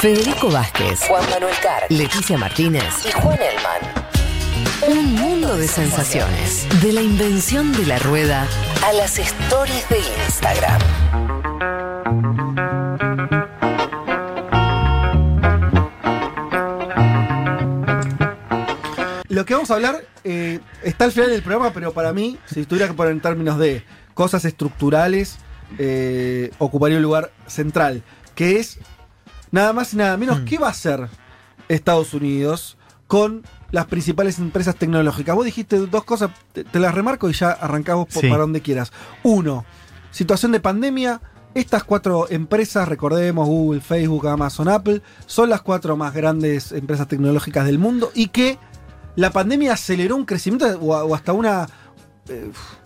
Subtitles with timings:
[0.00, 4.96] Federico Vázquez, Juan Manuel Carr, Leticia Martínez y Juan Elman.
[4.96, 6.66] Un mundo de sensaciones.
[6.80, 8.48] De la invención de la rueda
[8.82, 10.80] a las stories de Instagram.
[19.28, 22.64] Lo que vamos a hablar eh, está al final del programa, pero para mí, si
[22.64, 25.36] tuviera que poner en términos de cosas estructurales,
[25.76, 28.02] eh, ocuparía un lugar central,
[28.34, 28.78] que es
[29.50, 31.08] nada más y nada menos, ¿qué va a hacer
[31.68, 35.34] Estados Unidos con las principales empresas tecnológicas?
[35.34, 38.28] Vos dijiste dos cosas, te, te las remarco y ya arrancamos por, Sí.
[38.28, 38.92] para donde quieras.
[39.22, 39.64] Uno,
[40.10, 41.20] situación de pandemia.
[41.52, 47.66] Estas cuatro empresas, recordemos, Google, Facebook, Amazon, Apple, son las cuatro más grandes empresas tecnológicas
[47.66, 48.56] del mundo y que
[49.16, 51.68] la pandemia aceleró un crecimiento o, o hasta una,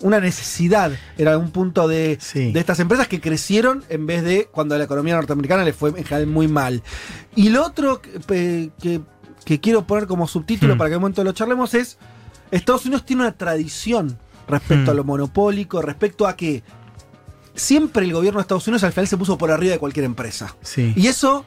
[0.01, 2.53] una necesidad en algún punto de, Sí.
[2.53, 5.91] de estas empresas que crecieron en vez de cuando a la economía norteamericana le fue
[5.91, 6.83] en general muy mal.
[7.37, 9.01] Y lo otro que, que-
[9.45, 10.79] que quiero poner como subtítulo Hmm.
[10.79, 11.99] para que en un momento lo charlemos es,
[12.51, 14.95] Estados Unidos tiene una tradición respecto Hmm.
[14.95, 16.63] a lo monopólico, respecto a que
[17.55, 20.55] siempre el gobierno de Estados Unidos al final se puso por arriba de cualquier empresa.
[20.63, 20.93] Sí.
[20.97, 21.45] Y eso,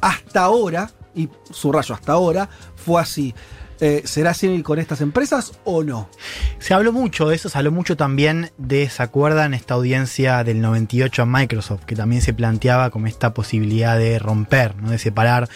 [0.00, 3.34] hasta ahora, y subrayo hasta ahora, fue así.
[3.80, 6.08] Eh, ¿Será así con estas empresas o no?
[6.58, 9.54] Se habló mucho de eso, se habló mucho también de, ¿se acuerdan?
[9.54, 14.76] Esta audiencia del 98 a Microsoft, que también se planteaba como esta posibilidad de romper,
[14.76, 14.90] ¿no?
[14.90, 15.48] de separar.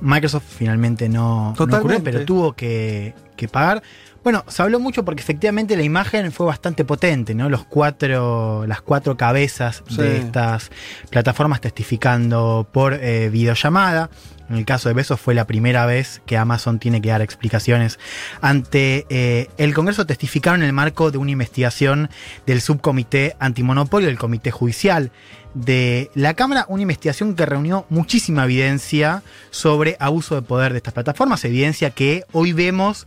[0.00, 3.82] Microsoft finalmente no, no ocurrió, pero tuvo que, que pagar.
[4.24, 7.48] Bueno, se habló mucho porque efectivamente la imagen fue bastante potente, ¿no?
[7.48, 9.96] Los cuatro, las cuatro cabezas Sí.
[9.96, 10.70] de estas
[11.10, 14.10] plataformas testificando por eh, videollamada.
[14.48, 17.98] En el caso de Besos fue la primera vez que Amazon tiene que dar explicaciones
[18.42, 20.04] ante eh, el Congreso.
[20.06, 22.10] Testificaron en el marco de una investigación
[22.46, 25.10] del subcomité antimonopolio, del comité judicial
[25.54, 30.94] de la Cámara, una investigación que reunió muchísima evidencia sobre abuso de poder de estas
[30.94, 33.06] plataformas, evidencia que hoy vemos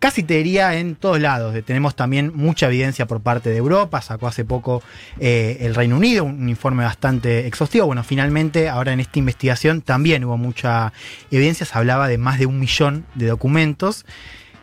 [0.00, 1.54] casi te diría en todos lados.
[1.64, 4.82] Tenemos también mucha evidencia por parte de Europa, sacó hace poco
[5.20, 7.86] eh, el Reino Unido un, informe bastante exhaustivo.
[7.86, 10.92] Bueno, finalmente ahora en esta investigación también hubo mucha
[11.30, 14.06] evidencia, se hablaba de más de un millón de documentos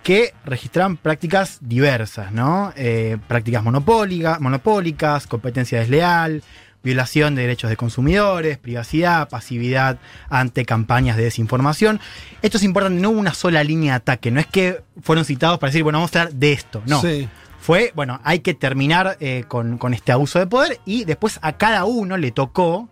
[0.03, 2.73] que registraban prácticas diversas, ¿no?
[2.75, 6.43] Eh, prácticas monopólica- monopólicas, competencia desleal,
[6.83, 9.99] violación de derechos de consumidores, privacidad, pasividad
[10.29, 11.99] ante campañas de desinformación.
[12.41, 15.59] Esto es importante, no hubo una sola línea de ataque, no es que fueron citados
[15.59, 17.01] para decir, bueno, vamos a hablar de esto, no.
[17.01, 17.27] Sí.
[17.59, 21.57] Fue, bueno, hay que terminar eh, con, con este abuso de poder y después a
[21.57, 22.87] cada uno le tocó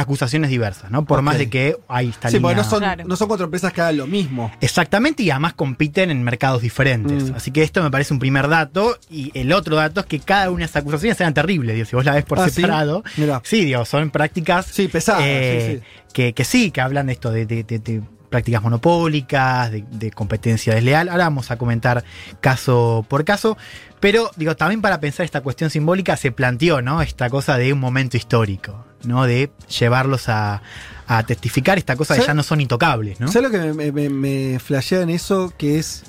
[0.00, 1.04] acusaciones diversas, ¿no?
[1.04, 3.04] Por más de que ahí está Sí, porque no son, Claro.
[3.06, 4.52] no son cuatro empresas que hagan lo mismo.
[4.60, 7.30] Exactamente, y además compiten en mercados diferentes.
[7.30, 7.34] Mm.
[7.36, 8.98] Así que esto me parece un primer dato.
[9.10, 11.74] Y el otro dato es que cada una de esas acusaciones eran terribles.
[11.76, 12.56] Digo, si vos la ves por Ah, ¿sí?
[12.56, 13.04] separado.
[13.16, 13.40] Mirá.
[13.44, 14.66] Sí, digo, son prácticas.
[14.66, 16.06] Sí, pesadas, eh, sí, sí.
[16.12, 20.10] Que, que sí, que hablan de esto, de, de- de- de prácticas monopólicas, de, de
[20.10, 21.08] competencia desleal.
[21.08, 22.02] Ahora vamos a comentar
[22.40, 23.56] caso por caso.
[24.00, 27.00] Pero, digo, también para pensar esta cuestión simbólica se planteó, ¿no?
[27.00, 29.24] Esta cosa de un momento histórico, ¿no?
[29.24, 30.62] De llevarlos a,
[31.06, 33.28] a testificar esta cosa que ya no son intocables, ¿no?
[33.28, 35.52] ¿Sabes lo que me, me, me flashea en eso?
[35.56, 36.04] Que es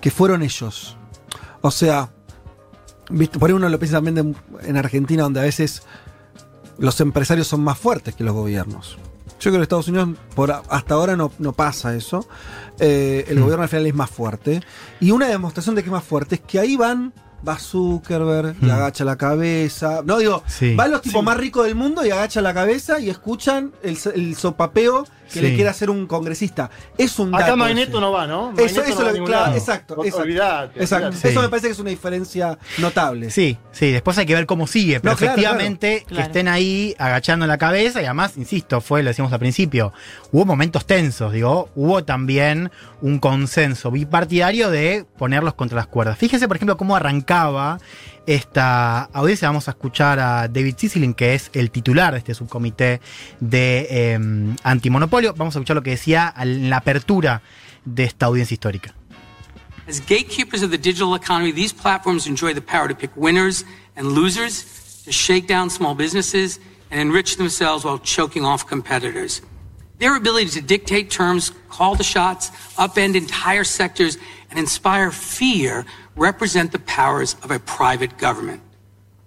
[0.00, 0.96] que fueron ellos.
[1.60, 2.10] O sea,
[3.10, 3.38] ¿viste?
[3.38, 5.82] por ahí uno lo piensa también de- en Argentina, donde a veces
[6.78, 8.96] los empresarios son más fuertes que los gobiernos.
[9.40, 12.26] Yo creo que en Estados Unidos por hasta ahora no, no pasa eso.
[12.80, 13.42] Eh, el Hmm.
[13.42, 14.60] gobierno al final es más fuerte.
[15.00, 17.12] Y una demostración de que es más fuerte es que ahí van,
[17.46, 18.70] va Zuckerberg y Hmm.
[18.70, 20.00] agacha la cabeza.
[20.04, 20.74] No digo, Sí.
[20.74, 24.36] van los tipos más ricos del mundo y agachan la cabeza y escuchan el, el
[24.36, 25.40] sopapeo que Sí.
[25.40, 26.70] le quiere hacer un congresista.
[26.96, 27.44] Es un dato.
[27.44, 27.56] Acá.
[27.56, 28.52] Magneto no va, ¿no?
[28.56, 30.22] Eso, Magneto eso no va lo- claro, exacto, exacto.
[30.22, 30.80] Olvidate.
[30.80, 31.06] Exacto.
[31.08, 31.28] olvidate.
[31.28, 31.32] Sí.
[31.32, 33.30] Eso me parece que es una diferencia notable.
[33.30, 36.16] Sí, sí, después hay que ver cómo sigue, pero No, claro, efectivamente claro.
[36.22, 39.92] que estén ahí agachando la cabeza y además, insisto, fue, lo decíamos al principio,
[40.32, 42.70] hubo momentos tensos, digo, hubo también
[43.02, 46.18] un consenso bipartidario de ponerlos contra las cuerdas.
[46.18, 47.78] Fíjense, por ejemplo, cómo arrancaba
[48.28, 49.48] esta audiencia.
[49.48, 53.00] Vamos a escuchar a David Cicilline, que es el titular de este subcomité
[53.40, 55.32] de eh, antimonopolio.
[55.34, 57.40] Vamos a escuchar lo que decía en la apertura
[57.86, 58.94] de esta audiencia histórica.
[59.88, 63.64] As gatekeepers of the digital economy, these platforms enjoy the power to pick winners
[63.96, 66.60] and losers, to shake down small businesses,
[66.90, 69.40] and enrich themselves while choking off competitors.
[69.98, 74.18] Their ability to dictate terms, call the shots, upend entire sectors,
[74.50, 75.86] and inspire fear
[76.18, 78.60] represent the powers of a private government.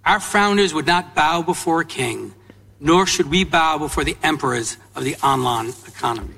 [0.04, 2.34] Our founders would not bow before a king,
[2.80, 6.34] nor should we bow before the emperors of the online economy.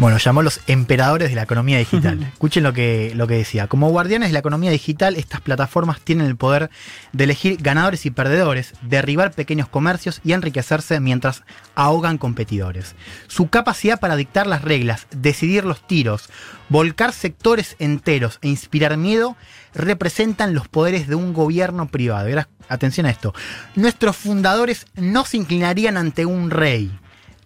[0.00, 2.22] Bueno, llamó los emperadores de la economía digital.
[2.32, 3.66] Escuchen lo que, lo que decía.
[3.66, 6.70] Como guardianes de la economía digital, estas plataformas tienen el poder
[7.12, 11.42] de elegir ganadores y perdedores, derribar pequeños comercios y enriquecerse mientras
[11.74, 12.94] ahogan competidores.
[13.26, 16.30] Su capacidad para dictar las reglas, decidir los tiros,
[16.70, 19.36] volcar sectores enteros e inspirar miedo
[19.74, 22.26] representan los poderes de un gobierno privado.
[22.70, 23.34] Atención a esto.
[23.74, 26.90] Nuestros fundadores no se inclinarían ante un rey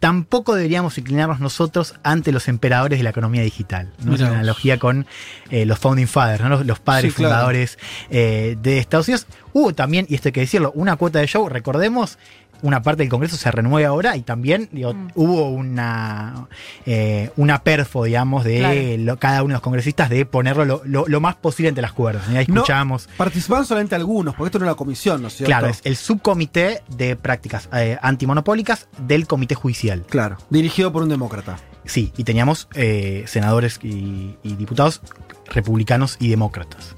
[0.05, 3.91] tampoco deberíamos inclinarnos nosotros ante los emperadores de la economía digital.
[4.05, 4.15] ¿no?
[4.15, 5.07] Es una analogía con
[5.49, 6.63] eh, los founding fathers, ¿no?
[6.63, 7.79] los, padres fundadores
[8.11, 9.27] eh, de Estados Unidos.
[9.55, 12.19] Hubo también, y esto hay que decirlo, una cuota de show, recordemos,
[12.63, 15.11] una parte del Congreso se renueve ahora y también mm.
[15.15, 16.49] hubo una,
[16.87, 21.69] eh, una perfo, digamos, de cada uno de los congresistas de ponerlo lo, más posible
[21.69, 22.29] entre las cuerdas.
[22.29, 23.09] Ahí escuchamos.
[23.17, 25.51] participaban solamente algunos, porque esto no era una comisión, ¿no es cierto?
[25.51, 30.05] Claro, es el subcomité de prácticas eh, antimonopólicas del Comité Judicial.
[30.09, 31.59] Claro, dirigido por un demócrata.
[31.85, 35.03] Sí, y teníamos eh, senadores y diputados
[35.51, 36.97] republicanos y demócratas.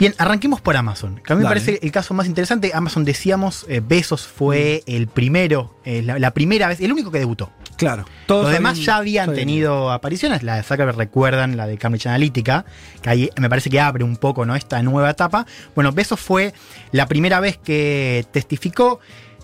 [0.00, 1.20] Bien, arranquemos por Amazon.
[1.22, 2.70] Que a mí me parece el caso más interesante.
[2.72, 4.90] Amazon, decíamos, eh, Besos fue mm.
[4.90, 7.50] el primero, eh, la, primera vez, el único que debutó.
[7.76, 8.06] Claro.
[8.26, 10.42] Todos Los demás ya habían tenido apariciones.
[10.42, 12.64] La de Zuckerberg recuerdan, la de Cambridge Analytica,
[13.02, 14.56] que ahí me parece que abre un poco ¿no?
[14.56, 15.44] esta nueva etapa.
[15.74, 16.54] Bueno, Besos fue
[16.92, 19.00] la primera vez que testificó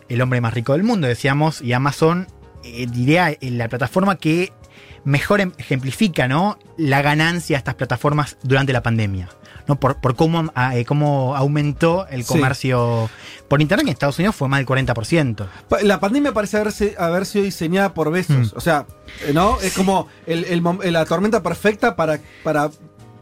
[0.09, 2.29] el hombre más rico del mundo, decíamos, y Amazon,
[2.65, 4.55] eh, diría, la plataforma que
[5.07, 6.59] mejor em, ejemplifica ¿no?
[6.77, 9.29] la ganancia de estas plataformas durante la pandemia.
[9.67, 9.81] ¿no?
[9.81, 13.11] por, por cómo, ah, eh, cómo aumentó el comercio
[13.49, 15.47] por Internet, en Estados Unidos fue más del 40%.
[15.83, 18.53] La pandemia parece haberse, haber sido diseñada por besos.
[18.53, 18.57] Mm.
[18.57, 18.87] O sea,
[19.33, 19.61] ¿no?
[19.61, 22.71] Es como la tormenta perfecta para, para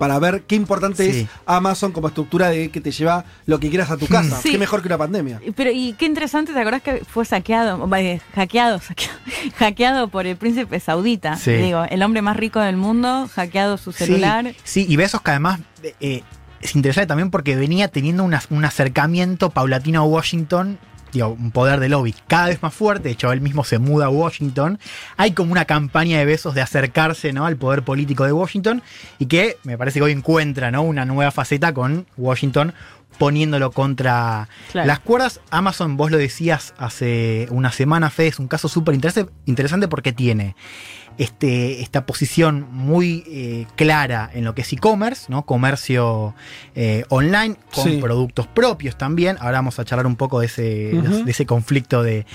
[0.05, 3.91] para ver qué importante es Amazon como estructura de que te lleva lo que quieras
[3.91, 4.39] a tu casa.
[4.43, 5.41] Qué mejor que una pandemia.
[5.57, 7.89] Pero y qué interesante, ¿te acordás que fue saqueado,
[8.35, 8.83] hackeado,
[9.57, 11.37] hackeado, por el príncipe saudita?
[11.47, 14.55] Digo, el hombre más rico del mundo, hackeado su celular.
[14.63, 15.61] Sí, y Besos que además
[16.01, 16.23] eh,
[16.61, 20.79] es interesante también porque venía teniendo un acercamiento paulatino a Washington
[21.23, 24.11] un poder de lobby cada vez más fuerte, de hecho él mismo se muda a
[24.11, 24.79] Washington,
[25.17, 27.47] hay como una campaña de besos de acercarse ¿no?
[27.47, 28.83] al poder político de Washington
[29.19, 30.83] y que me parece que hoy encuentra ¿no?
[30.83, 32.75] una nueva faceta con Washington
[33.19, 35.41] poniéndolo contra las cuerdas.
[35.51, 40.57] Amazon, vos lo decías hace una semana, Fede, es un caso súper interesante porque tiene
[41.19, 45.47] este, esta posición muy eh, clara en lo que es e-commerce, ¿no?
[45.47, 46.35] Comercio
[46.75, 49.37] eh, online, con productos propios también.
[49.41, 52.27] Ahora vamos a charlar un poco de ese, de ese conflicto de,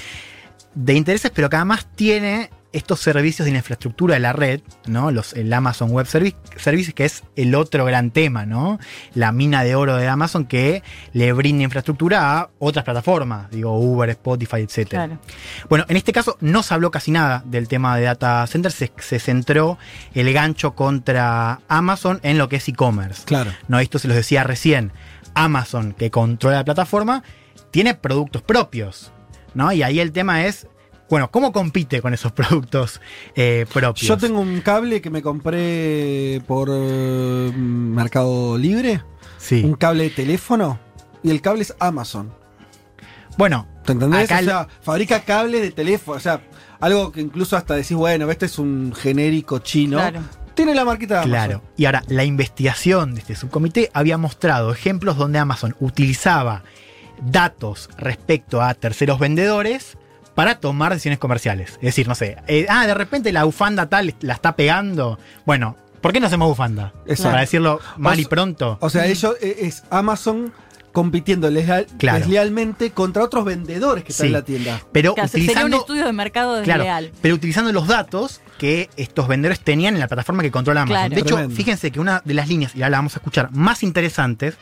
[0.75, 5.11] de intereses, pero que además tiene estos servicios de infraestructura de la red, ¿no?
[5.11, 8.79] Los, el Amazon Web Service, Services, que es el otro gran tema, ¿no?
[9.15, 10.83] La mina de oro de Amazon que
[11.13, 15.17] le brinda infraestructura a otras plataformas, digo Uber, Spotify, etc.
[15.67, 19.19] Bueno, en este caso no se habló casi nada del tema de data centers, se,
[19.19, 19.77] centró
[20.13, 23.23] el gancho contra Amazon en lo que es e-commerce.
[23.25, 23.51] Claro.
[23.67, 24.91] No, esto se los decía recién.
[25.33, 27.23] Amazon, que controla la plataforma,
[27.71, 29.11] tiene productos propios.
[29.53, 29.71] ¿no?
[29.71, 30.67] Y ahí el tema es
[31.09, 33.01] bueno, ¿cómo compite con esos productos
[33.35, 34.07] eh, propios?
[34.07, 39.03] Yo tengo un cable que me compré por eh, Mercado Libre.
[39.37, 39.63] Sí.
[39.63, 40.79] Un cable de teléfono.
[41.23, 42.31] Y el cable es Amazon.
[43.37, 43.67] Bueno.
[43.85, 44.31] ¿Te entendés?
[44.31, 46.17] o sea, fabrica cables de teléfono.
[46.17, 46.41] O sea,
[46.79, 49.97] algo que incluso hasta decís, bueno, este es un genérico chino.
[49.97, 50.21] Claro.
[50.53, 51.31] Tiene la marquita de Amazon.
[51.31, 51.63] Claro.
[51.75, 56.63] Y ahora, la investigación de este subcomité había mostrado ejemplos donde Amazon utilizaba
[57.21, 59.97] datos respecto a terceros vendedores
[60.39, 61.71] para tomar decisiones comerciales.
[61.71, 65.19] Es decir, no sé, eh, ah, de repente la bufanda tal la está pegando.
[65.45, 66.93] Bueno, ¿por qué no hacemos bufanda?
[67.05, 67.23] Eso.
[67.23, 68.77] Para decirlo mal y pronto.
[68.79, 70.53] O sea, ellos eh, es Amazon
[70.93, 74.81] compitiendo deslealmente contra otros vendedores que están en la tienda.
[74.93, 77.11] Pero utilizando, un estudio de mercado desleal.
[77.21, 81.09] pero utilizando los datos que estos vendedores tenían en la plataforma que controla Amazon.
[81.09, 83.83] De hecho, fíjense que una de las líneas, y ahora la vamos a escuchar, más
[83.83, 84.55] interesantes,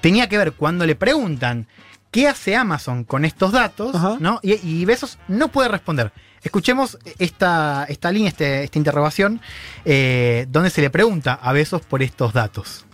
[0.00, 1.68] tenía que ver cuando le preguntan
[2.10, 3.94] ¿Qué hace Amazon con estos datos?
[4.20, 4.40] ¿no?
[4.42, 6.12] Y, Besos no puede responder.
[6.42, 9.40] Escuchemos esta, esta línea, este, esta interrogación,
[9.84, 12.84] eh, donde se le pregunta a Besos por estos datos.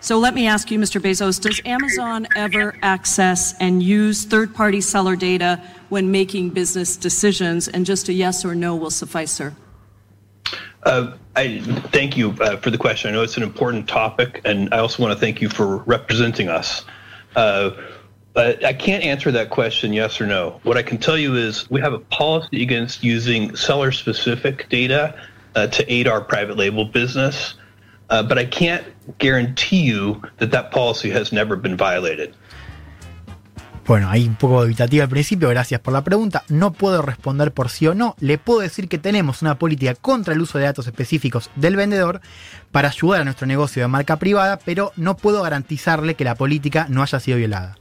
[0.00, 1.00] So let me ask you, Mr.
[1.00, 7.68] Bezos, does Amazon ever access and use third-party seller data when making business decisions?
[7.68, 9.54] And just a yes or no will suffice, sir.
[10.82, 11.60] Uh, I
[11.90, 13.08] thank you uh, for the question.
[13.08, 16.48] I know it's an important topic, and I also want to thank you for representing
[16.48, 16.84] us.
[17.34, 17.70] Uh,
[18.36, 20.60] I can't answer that question yes or no.
[20.64, 25.14] What I can tell you is we have a policy against using seller specific data
[25.54, 27.54] uh, to aid our private label business,
[28.10, 28.84] uh, but I can't
[29.18, 32.34] guarantee you that that policy has never been violated.
[33.86, 36.42] Bueno, ahí un poco evitativa al principio, gracias por la pregunta.
[36.48, 38.16] No puedo responder por sí o no.
[38.18, 42.22] Le puedo decir que tenemos una política contra el uso de datos específicos del vendedor
[42.72, 46.86] para ayudar a nuestro negocio de marca privada, pero no puedo garantizarle que la política
[46.88, 47.76] no haya sido violada.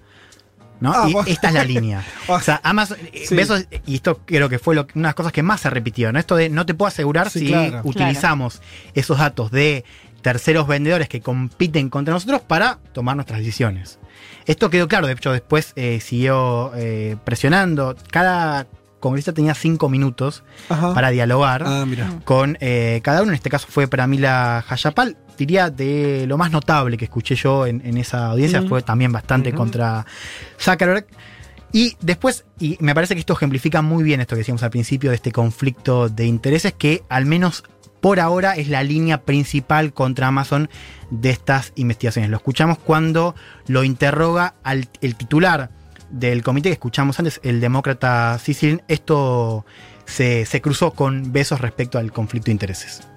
[0.83, 0.91] ¿No?
[0.93, 2.03] Ah, y esta es la línea.
[2.27, 3.35] o sea, Amazon, eh, Sí.
[3.35, 6.11] Besos- y esto creo que fue lo, una de las cosas que más se repitió,
[6.11, 6.19] ¿no?
[6.19, 7.81] Esto de no te puedo asegurar Sí, si claro.
[7.85, 8.61] utilizamos
[8.93, 9.85] esos datos de
[10.21, 13.97] terceros vendedores que compiten contra nosotros para tomar nuestras decisiones.
[14.45, 17.95] Esto quedó claro, de hecho después eh, siguió eh, presionando.
[18.11, 18.67] Cada
[18.99, 20.93] congresista tenía cinco minutos Ajá.
[20.93, 21.85] para dialogar Ah,
[22.23, 23.31] con eh, cada uno.
[23.31, 25.17] En este caso fue Pramila Jayapal.
[25.37, 29.53] Diría de lo más notable que escuché yo en, en esa audiencia fue también bastante
[29.53, 30.05] contra
[30.59, 31.07] Zuckerberg.
[31.71, 35.09] Y después, y me parece que esto ejemplifica muy bien esto que decíamos al principio
[35.09, 37.63] de este conflicto de intereses, que al menos
[37.99, 40.69] por ahora es la línea principal contra Amazon
[41.09, 42.29] de estas investigaciones.
[42.29, 43.33] Lo escuchamos cuando
[43.65, 45.71] lo interroga al, el titular
[46.11, 48.83] del comité que escuchamos antes, el demócrata Sicilin.
[48.87, 49.65] Esto
[50.05, 53.07] se, se cruzó con besos respecto al conflicto de intereses.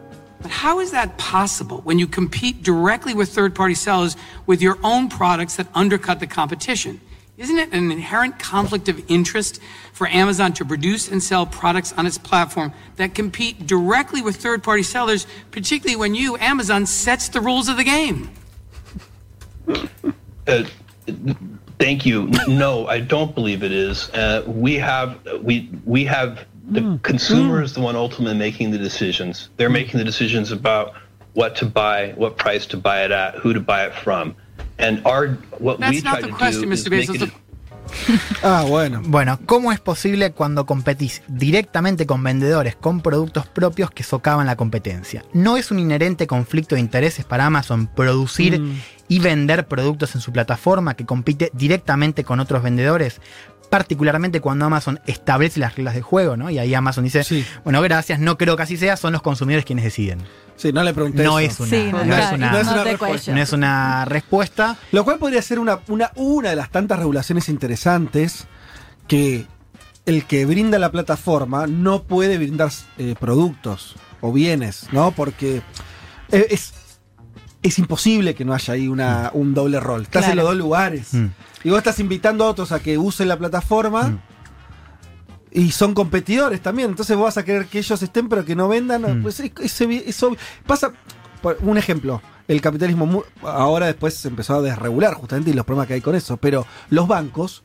[0.46, 4.78] But how is that possible when you compete directly with third party sellers with your
[4.84, 7.00] own products that undercut the competition?
[7.36, 9.60] Isn't it an inherent conflict of interest
[9.92, 14.62] for Amazon to produce and sell products on its platform that compete directly with third
[14.62, 18.30] party sellers, particularly when you, Amazon, sets the rules of the game?
[20.46, 20.62] Uh,
[21.80, 22.30] thank you.
[22.46, 24.10] No, I don't believe it is.
[24.10, 29.50] Uh, we have we we have the consumer is the one ultimately making the decisions.
[29.56, 30.94] They're making the decisions about
[31.34, 34.34] what to buy, what price to buy it at, who to buy it from,
[34.78, 36.90] and our what we try to question, do is Mr.
[36.90, 37.28] make Bezos.
[37.28, 37.32] it.
[38.42, 39.00] Ah, bueno.
[39.04, 44.56] Bueno, ¿cómo es posible cuando competís directamente con vendedores con productos propios que socavan la
[44.56, 45.24] competencia?
[45.32, 48.60] ¿No es un inherente conflicto de intereses para Amazon producir
[49.08, 53.20] y vender productos en su plataforma que compite directamente con otros vendedores?
[53.70, 56.50] Particularmente cuando Amazon establece las reglas del juego, ¿no?
[56.50, 57.44] Y ahí Amazon dice, Sí.
[57.64, 60.20] bueno, gracias, no creo que así sea, son los consumidores quienes deciden.
[60.54, 61.64] Sí, no le pregunté No eso.
[61.64, 63.32] es una, Sí, no no, es una- no es una te respuesta.
[63.34, 64.76] no es una respuesta.
[64.92, 68.46] Lo cual podría ser una, una, una de las tantas regulaciones interesantes
[69.08, 69.46] que
[70.06, 75.10] el que brinda la plataforma no puede brindar eh, productos o bienes, ¿no?
[75.10, 75.60] Porque
[76.30, 76.72] eh, es,
[77.62, 80.02] es imposible que no haya ahí una, un doble rol.
[80.02, 81.14] Estás en los dos lugares.
[81.14, 81.26] Mm.
[81.64, 84.18] Y vos estás invitando a otros a que usen la plataforma.
[85.50, 86.90] Y son competidores también.
[86.90, 89.20] Entonces vos vas a querer que ellos estén, pero que no vendan.
[89.20, 89.22] Mm.
[89.22, 90.38] Pues es, es obvi- es obvio.
[90.66, 90.92] Pasa.
[91.40, 92.20] por un ejemplo.
[92.46, 96.14] El capitalismo ahora después se empezó a desregular justamente y los problemas que hay con
[96.14, 96.36] eso.
[96.36, 97.62] Pero los bancos,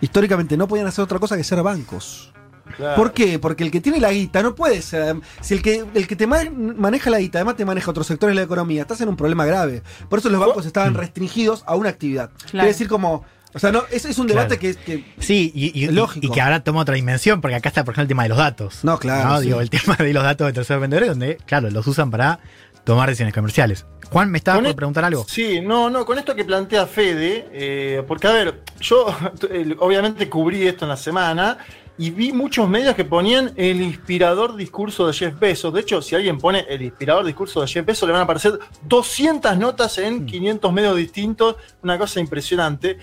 [0.00, 2.32] históricamente, no podían hacer otra cosa que ser bancos.
[2.76, 2.96] Claro.
[2.96, 3.38] ¿Por qué?
[3.38, 5.16] Porque el que tiene la guita no puede ser.
[5.40, 8.34] Si el que, el que te ma- maneja la guita, además te maneja otros sectores
[8.34, 9.82] de la economía, estás en un problema grave.
[10.08, 12.30] Por eso los bancos estaban restringidos a una actividad.
[12.50, 13.24] Quiere decir, como.
[13.54, 14.78] O sea, no, es, es un debate Claro.
[14.86, 16.26] que, que- Sí, y, y- Lógico.
[16.26, 18.38] y que ahora toma otra dimensión, porque acá está, por ejemplo, el tema de los
[18.38, 18.82] datos.
[18.82, 19.46] No, claro, sí.
[19.48, 22.40] Digo, el tema de los datos de terceros vendedores, donde, claro, los usan para
[22.84, 23.84] tomar decisiones comerciales.
[24.10, 25.26] Juan, ¿me estaba Con por e- preguntar algo?
[25.28, 29.06] Sí, no, no, con esto que plantea Fede, eh, porque a ver, yo
[29.50, 31.58] eh, obviamente cubrí esto en la semana
[32.02, 35.72] y vi muchos medios que ponían el inspirador discurso de Jeff Bezos.
[35.72, 38.58] De hecho, si alguien pone el inspirador discurso de Jeff Bezos, le van a aparecer
[38.86, 40.02] 200 notas Mm.
[40.04, 42.98] en 500 medios distintos, una cosa impresionante.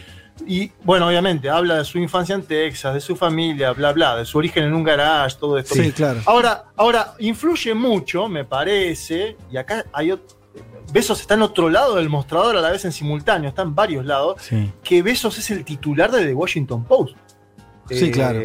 [0.47, 4.25] Y bueno, obviamente, habla de su infancia en Texas, de su familia, bla, bla, de
[4.25, 5.75] su origen en un garage, todo esto.
[5.75, 6.21] Sí, claro.
[6.25, 10.37] Ahora, ahora, influye mucho, me parece, y acá hay otro.
[10.91, 14.05] Besos está en otro lado del mostrador a la vez en simultáneo, está en varios
[14.05, 14.71] lados, Sí.
[14.83, 17.15] que Besos es el titular de The Washington Post.
[17.89, 18.39] Sí, claro.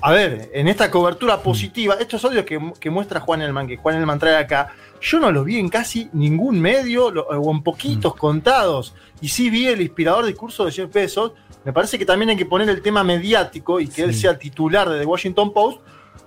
[0.00, 3.96] A ver, en esta cobertura positiva, estos audios que, que muestra Juan Elman, que Juan
[3.96, 8.14] Elman trae acá, yo no los vi en casi ningún medio, lo- o en poquitos
[8.16, 11.32] contados, y sí vi el inspirador discurso de Jeff Bezos.
[11.64, 14.20] Me parece que también hay que poner el tema mediático y que él Sí.
[14.22, 15.78] sea titular de The Washington Post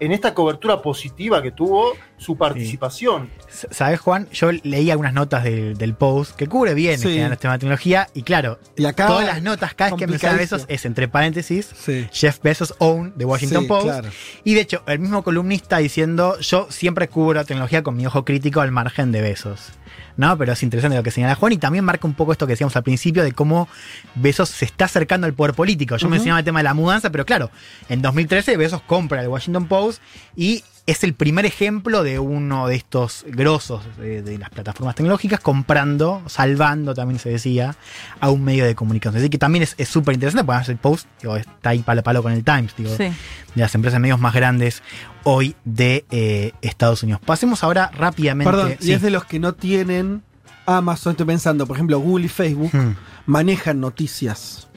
[0.01, 3.29] en esta cobertura positiva que tuvo su participación.
[3.47, 4.27] ¿Sabes, Juan?
[4.33, 7.19] Yo leí algunas notas del- del post que cubre bien Sí.
[7.19, 9.05] en tema de tecnología y claro, Y acá.
[9.07, 10.35] todas las notas, cada vez que menciona.
[10.37, 12.07] Bezos es entre paréntesis Sí.
[12.11, 13.83] Jeff Bezos own de Washington Sí, Post.
[13.85, 14.09] claro.
[14.43, 18.59] Y de hecho, el mismo columnista diciendo, yo siempre cubro tecnología con mi ojo crítico
[18.61, 19.71] al margen de Bezos.
[20.17, 20.37] ¿No?
[20.37, 22.75] Pero es interesante lo que señala Juan y también marca un poco esto que decíamos
[22.75, 23.67] al principio de cómo
[24.15, 25.97] Bezos se está acercando al poder político.
[25.97, 27.49] Yo mencionaba el tema de la mudanza, pero claro,
[27.89, 30.01] en 2013 Bezos compra el Washington Post
[30.35, 35.39] y es el primer ejemplo de uno de estos grosos de, de las plataformas tecnológicas
[35.39, 37.75] comprando, salvando, también se decía,
[38.19, 39.19] a un medio de comunicación.
[39.21, 42.03] Así que también es es súper interesante, porque el Post digo, está ahí palo a
[42.03, 42.75] palo con el Times.
[42.77, 43.03] Digo, Sí.
[43.05, 43.13] de
[43.55, 44.81] las empresas de medios más grandes
[45.23, 47.21] hoy de eh, Estados Unidos.
[47.25, 48.51] Pasemos ahora rápidamente.
[48.51, 48.89] Perdón, sí.
[48.89, 50.23] y es de los que no tienen
[50.65, 52.95] Amazon, estoy pensando, por ejemplo, Google y Facebook Hmm.
[53.25, 54.67] manejan noticias.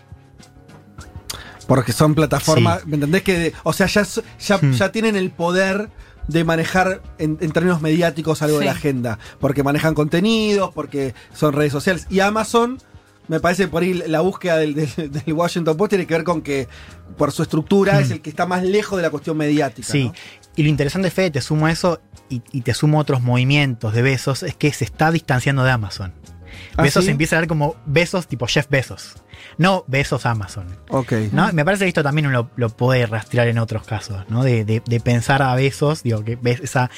[1.66, 3.23] Porque son plataformas, ¿me entendés?
[3.23, 4.02] que O sea, ya,
[4.38, 4.73] ya, Hmm.
[4.73, 5.88] ya tienen el poder
[6.28, 9.19] de manejar en, en términos mediáticos algo de la agenda.
[9.40, 12.07] Porque manejan contenidos, porque son redes sociales.
[12.11, 12.78] Y Amazon,
[13.28, 16.43] me parece por ahí la búsqueda del, del- del Washington Post tiene que ver con
[16.43, 16.69] que
[17.16, 19.88] por su estructura es el que está más lejos de la cuestión mediática.
[19.88, 19.93] Hmm.
[19.93, 20.14] Sí, ¿no?
[20.57, 24.02] y lo interesante, Fede, te sumo a eso y, y te sumo otros movimientos de
[24.02, 26.12] Besos, es que se está distanciando de Amazon.
[26.76, 27.11] ¿Ah, Besos sí?
[27.11, 29.14] empieza a ver como Besos tipo Jeff Besos,
[29.58, 30.66] no Besos Amazon.
[30.88, 31.12] Ok.
[31.32, 31.52] ¿no?
[31.52, 34.42] Me parece que esto también uno lo, lo puede rastrear en otros casos, ¿no?
[34.44, 36.90] De, de- de pensar a Besos, digo, que ves esa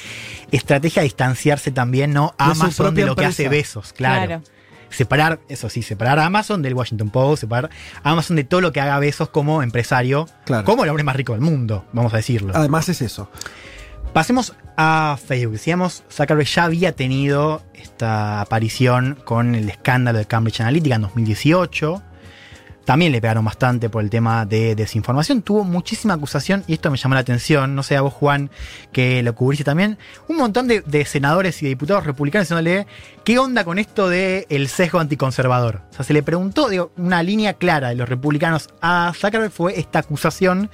[0.51, 2.33] estrategia de distanciarse también, ¿no?
[2.37, 4.25] Amazon de lo que hace Besos, claro.
[4.25, 4.43] Claro.
[4.89, 7.69] Separar, eso sí, separar a Amazon del Washington Post, separar
[8.03, 10.63] a Amazon de todo lo que haga Besos como empresario, Claro.
[10.63, 12.53] como el hombre más rico del mundo, vamos a decirlo.
[12.55, 13.29] Además es eso.
[14.17, 15.53] Pasemos a Facebook.
[15.53, 22.01] Decíamos, Zuckerberg ya había tenido esta aparición con el escándalo de Cambridge Analytica en 2018.
[22.83, 25.43] También le pegaron bastante por el tema de desinformación.
[25.43, 27.75] Tuvo muchísima acusación y esto me llamó la atención.
[27.75, 28.49] No sé a vos, Juan,
[28.91, 29.99] que lo cubriste también.
[30.27, 32.87] Un montón de, senadores y diputados republicanos diciéndole,
[33.23, 35.83] ¿qué onda con esto del el sesgo anticonservador?
[35.91, 39.79] O sea, se le preguntó, digo, una línea clara de los republicanos a Zuckerberg fue
[39.79, 40.71] esta acusación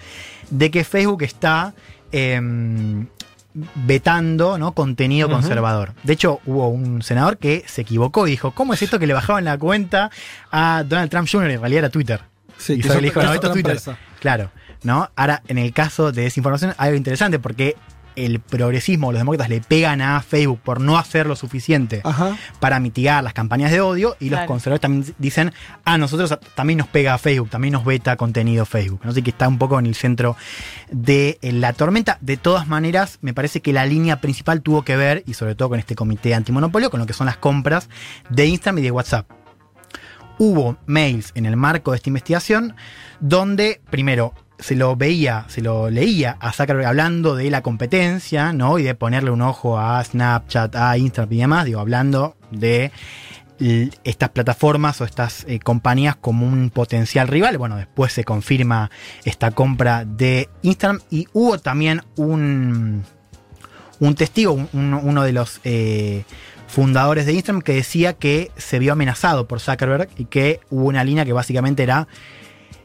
[0.50, 1.73] de que Facebook está
[2.13, 3.07] em,
[3.53, 4.74] vetando ¿no?
[4.74, 5.93] contenido conservador.
[6.03, 9.13] De hecho, hubo un senador que se equivocó y dijo, ¿cómo es esto que le
[9.13, 10.10] bajaban la cuenta
[10.51, 11.51] a Donald Trump Jr.?
[11.51, 12.22] En realidad era Twitter.
[12.57, 13.79] Sí, y que le dijo, no, es esto es Twitter.
[14.19, 14.51] Claro,
[14.83, 15.10] ¿no?
[15.15, 17.75] Ahora, en el caso de desinformación, hay algo interesante porque
[18.15, 22.38] el progresismo, los demócratas le pegan a Facebook por no hacer lo suficiente Ajá.
[22.60, 25.53] para mitigar las campañas de odio y los conservadores también dicen,
[25.86, 29.01] a nosotros también nos pega a Facebook, también nos veta contenido Facebook.
[29.03, 29.12] ¿no?
[29.12, 30.36] Así que está un poco en el centro
[30.91, 32.17] de eh, la tormenta.
[32.22, 35.70] De todas maneras, me parece que la línea principal tuvo que ver, y sobre todo
[35.70, 37.89] con este comité antimonopolio, con lo que son las compras
[38.29, 39.29] de Instagram y de WhatsApp.
[40.39, 42.75] Hubo mails en el marco de esta investigación
[43.20, 48.79] donde, primero, se lo veía, se lo leía a Zuckerberg hablando de la competencia, ¿no?
[48.79, 52.91] Y de ponerle un ojo a Snapchat, a Instagram y demás, digo, hablando de
[54.03, 57.58] estas plataformas o estas eh, compañías como un potencial rival.
[57.58, 58.89] Bueno, después se confirma
[59.24, 63.03] esta compra de Instagram y hubo también un,
[64.00, 66.24] un testigo, un- un- uno de los eh,
[66.67, 71.03] fundadores de Instagram que decía que se vio amenazado por Zuckerberg y que hubo una
[71.03, 72.07] línea que básicamente era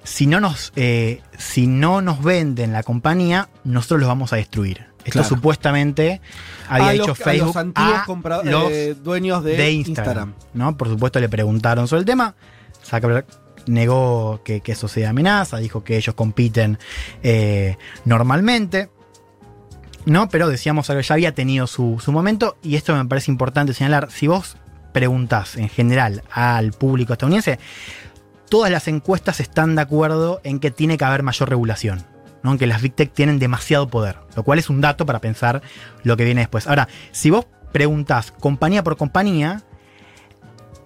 [0.08, 4.86] si no nos, eh, si no nos venden la compañía, nosotros los vamos a destruir.
[5.00, 5.28] Esto Claro.
[5.28, 6.20] supuestamente
[6.68, 9.70] había A hecho los- a Facebook los antiguos a compra- los eh, dueños de, de
[9.72, 10.30] Instagram.
[10.30, 10.76] Instagram, ¿no?
[10.76, 12.34] Por supuesto le preguntaron sobre el tema.
[12.84, 13.26] Zuckerberg
[13.66, 16.78] negó que, que eso sea amenaza, dijo que ellos compiten
[17.22, 18.90] eh, normalmente.
[20.06, 20.28] ¿No?
[20.30, 24.10] Pero decíamos que ya había tenido su, su momento y esto me parece importante señalar.
[24.10, 24.56] Si vos
[24.92, 27.58] preguntás en general al público estadounidense,
[28.48, 32.04] todas las encuestas están de acuerdo en que tiene que haber mayor regulación.
[32.42, 32.52] ¿no?
[32.52, 35.62] En que las Big Tech tienen demasiado poder, lo cual es un dato para pensar
[36.04, 36.66] lo que viene después.
[36.66, 39.62] Ahora, si vos preguntás compañía por compañía,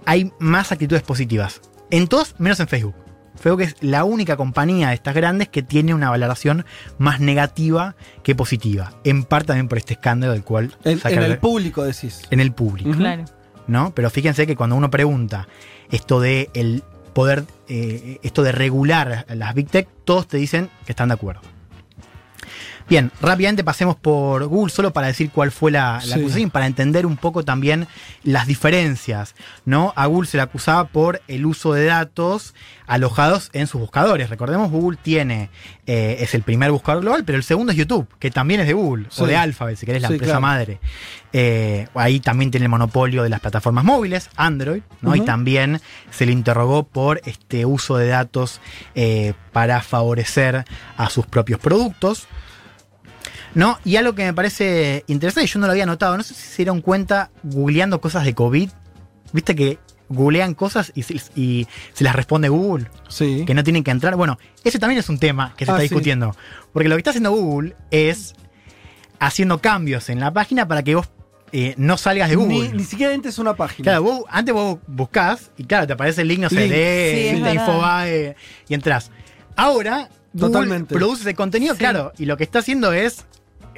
[0.07, 1.61] hay más actitudes positivas.
[1.91, 2.95] En todos, menos en Facebook.
[3.37, 6.65] Facebook es la única compañía de estas grandes que tiene una valoración
[6.99, 8.93] más negativa que positiva.
[9.05, 12.23] En parte también por este escándalo del cual En, en el público decís.
[12.31, 12.91] en el público.
[12.93, 13.25] Claro.
[13.67, 13.93] ¿no?
[13.95, 15.49] Pero fíjense que cuando uno pregunta
[15.91, 20.93] esto de el poder, eh, esto de regular las Big Tech, todos te dicen que
[20.93, 21.43] están de acuerdo.
[22.89, 26.21] Bien, rápidamente pasemos por Google solo para decir cuál fue la, la Sí.
[26.21, 27.87] acusación, para entender un poco también
[28.25, 29.93] las diferencias, ¿no?
[29.97, 32.55] A Google se le acusaba por el uso de datos
[32.87, 34.29] alojados en sus buscadores.
[34.29, 35.49] Recordemos, Google tiene,
[35.87, 38.75] eh, es el primer buscador global, pero el segundo es YouTube, que también es de
[38.75, 39.23] Google, Sí.
[39.23, 40.41] o de Alphabet, si querés, la Sí, empresa claro.
[40.43, 40.81] madre.
[41.33, 45.15] Eh, ahí también tiene el monopolio de las plataformas móviles, Android, ¿no?
[45.17, 48.61] Y también se le interrogó por este uso de datos
[48.95, 50.65] eh, para favorecer
[50.99, 52.27] a sus propios productos.
[53.55, 53.79] ¿No?
[53.85, 56.57] Y algo que me parece interesante, yo no lo había notado, no sé si se
[56.59, 58.71] dieron cuenta googleando cosas de COVID.
[59.33, 63.45] Viste que googlean cosas y, se- y se las responde Google, Sí.
[63.47, 64.17] que no tienen que entrar.
[64.17, 65.89] Bueno, ese también es un tema que se Ah, está sí.
[65.89, 66.37] discutiendo.
[66.73, 68.35] Porque lo que está haciendo Google es
[69.21, 71.09] haciendo cambios en la página para que vos
[71.55, 72.73] eh, no salgas de Ni, Google.
[72.73, 73.85] ni siquiera entres una página.
[73.85, 76.71] Claro, vos, antes vos buscás y claro, te aparece el link, no sé, Link.
[76.73, 77.55] de, Sí.
[77.55, 78.37] Infobae
[78.69, 79.11] y entras.
[79.55, 80.95] Ahora, Google Totalmente.
[80.95, 81.79] produce ese contenido, Sí.
[81.81, 83.27] claro, y lo que está haciendo es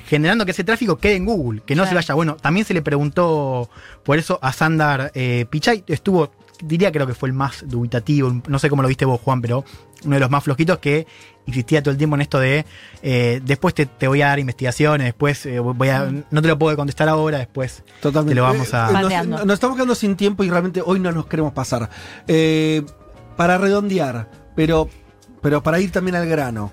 [0.06, 2.14] generando que ese tráfico quede en Google, que no se vaya.
[2.14, 3.68] Bueno, también se le preguntó
[4.02, 6.30] por eso a Sandar eh, Pichai, estuvo,
[6.62, 9.64] diría creo que fue el más dubitativo, no sé cómo lo viste vos, Juan, pero
[10.04, 11.06] uno de los más flojitos que
[11.46, 12.64] insistía todo el tiempo en esto de
[13.02, 16.58] eh, después te, te voy a dar investigaciones, después eh, voy a, no te lo
[16.58, 18.30] puedo contestar ahora, después Totalmente.
[18.30, 21.12] Te lo vamos a- Eh, nos, nos estamos quedando sin tiempo y realmente hoy no
[21.12, 21.88] nos queremos pasar.
[22.28, 22.82] Eh,
[23.36, 24.88] para redondear, pero
[25.42, 26.72] pero para ir también al grano.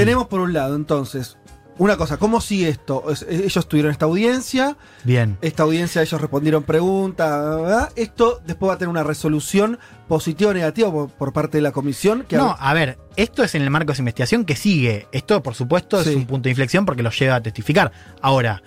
[0.00, 1.38] Tenemos por un lado, entonces,
[1.80, 3.04] una cosa, ¿cómo sigue esto?
[3.26, 4.76] Ellos tuvieron esta audiencia.
[5.02, 5.38] Bien.
[5.40, 7.90] Esta audiencia, ellos respondieron preguntas.
[7.96, 12.26] Esto después va a tener una resolución positiva o negativa por, parte de la comisión.
[12.32, 15.08] no, a ver, esto es en el marco de esa investigación que sigue.
[15.10, 17.92] Esto, por supuesto, es un punto de inflexión porque lo lleva a testificar.
[18.20, 18.62] Ahora,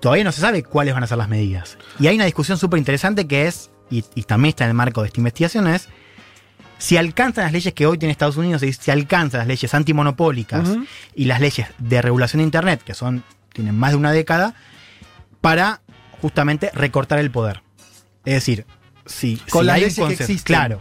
[0.00, 1.78] todavía no se sabe cuáles van a ser las medidas.
[2.00, 5.02] Y hay una discusión súper interesante que es, y, y también está en el marco
[5.02, 5.88] de esta investigación, es
[6.78, 10.68] si alcanzan las leyes que hoy tiene Estados Unidos, si alcanzan las leyes antimonopólicas
[11.14, 14.54] y las leyes de regulación de Internet, que son tienen más de una década,
[15.40, 15.80] para
[16.20, 17.62] justamente recortar el poder.
[18.24, 18.66] Es decir,
[19.06, 20.44] si, con las leyes que existen.
[20.44, 20.80] Claro.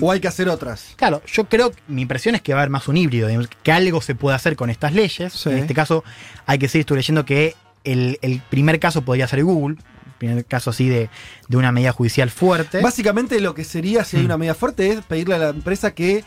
[0.00, 0.94] o hay que hacer otras.
[0.96, 3.28] Claro, yo creo, mi impresión es que va a haber más un híbrido,
[3.62, 5.46] que algo se puede hacer con estas leyes.
[5.46, 6.04] En este caso,
[6.46, 9.76] hay que seguir, estoy leyendo que el, el, primer caso podría ser Google,
[10.22, 11.10] primer caso así de,
[11.52, 12.80] una medida judicial fuerte.
[12.80, 14.26] Básicamente lo que sería si hay mm.
[14.26, 16.24] una medida fuerte es pedirle a la empresa que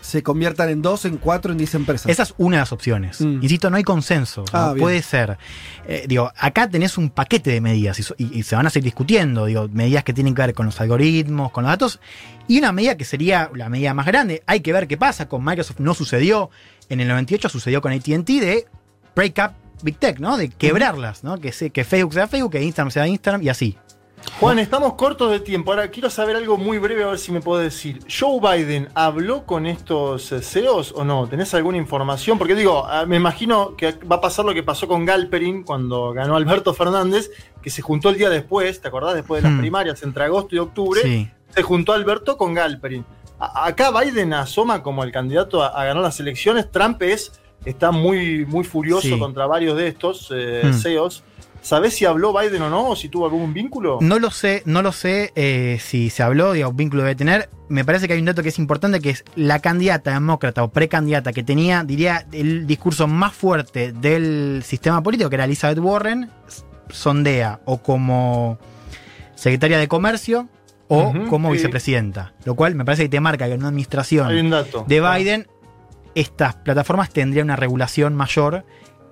[0.00, 2.10] se conviertan en dos, en cuatro, en diez empresas.
[2.10, 3.20] Esa es una de las opciones.
[3.20, 3.42] Mm.
[3.42, 4.44] Insisto, no hay consenso.
[4.52, 5.38] Ah, puede ser.
[5.86, 9.46] Eh, digo, acá tenés un paquete de medidas y, se van a seguir discutiendo.
[9.46, 12.00] Digo, medidas que tienen que ver con los algoritmos, con los datos.
[12.48, 14.42] Y una medida que sería la medida más grande.
[14.46, 15.28] Hay que ver qué pasa.
[15.28, 16.50] Con Microsoft no sucedió.
[16.88, 18.66] En el 98 sucedió con ATT de
[19.14, 20.36] break up Big Tech, ¿no?
[20.36, 21.38] De quebrarlas, ¿no?
[21.38, 23.78] Que, que Facebook sea Facebook, que Instagram sea Instagram y así.
[24.40, 25.72] Juan, estamos cortos de tiempo.
[25.72, 28.00] Ahora quiero saber algo muy breve, a ver si me puedo decir.
[28.08, 31.26] ¿Joe Biden habló con estos eh, CEOs o no?
[31.26, 32.38] ¿Tenés alguna información?
[32.38, 36.12] Porque digo, ah, me imagino que va a pasar lo que pasó con Galperin cuando
[36.12, 37.30] ganó Alberto Fernández,
[37.62, 39.14] que se juntó el día después, ¿te acordás?
[39.14, 39.60] Después de las hmm.
[39.60, 41.30] primarias, entre agosto y octubre, sí.
[41.50, 43.04] se juntó Alberto con Galperin.
[43.38, 46.70] acá Biden asoma como el candidato a ganar las elecciones.
[46.70, 50.74] Trump es está muy, muy furioso contra varios de estos eh, hmm.
[50.74, 51.24] CEOs.
[51.60, 52.90] ¿Sabés si habló Biden o no?
[52.90, 53.98] ¿O si tuvo algún vínculo?
[54.00, 57.50] No lo sé, no lo sé eh, si se habló, digamos, vínculo debe tener.
[57.68, 60.70] Me parece que hay un dato que es importante, que es la candidata demócrata o
[60.70, 66.30] precandidata que tenía, diría, el discurso más fuerte del sistema político, que era Elizabeth Warren,
[66.90, 68.58] sondea o como
[69.34, 70.48] secretaria de comercio
[70.88, 72.32] o como vicepresidenta.
[72.44, 74.28] Lo cual me parece que te marca que en una administración
[74.86, 75.46] de Biden
[76.14, 78.64] estas plataformas tendrían una regulación mayor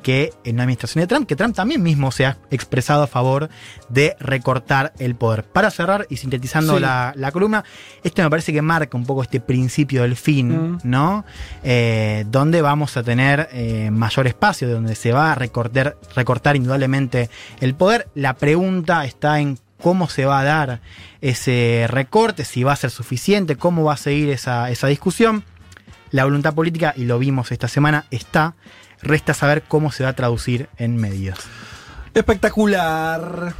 [0.07, 3.49] que en la administración de Trump, que Trump también mismo se ha expresado a favor
[3.89, 5.43] de recortar el poder.
[5.43, 7.65] Para cerrar y sintetizando la, columna,
[8.05, 10.79] esto me parece que marca un poco este principio del fin, mm.
[10.85, 11.25] ¿no?
[11.65, 17.29] Eh, donde vamos a tener eh, mayor espacio, donde se va a recortar, recortar indudablemente
[17.61, 18.07] el poder.
[18.15, 20.81] La pregunta está en cómo se va a dar
[21.21, 25.43] ese recorte, si va a ser suficiente, cómo va a seguir esa, esa discusión.
[26.11, 28.55] La voluntad política, y lo vimos esta semana, está.
[29.03, 31.39] Resta saber cómo se va a traducir en medidas.
[32.15, 33.55] Espectacular.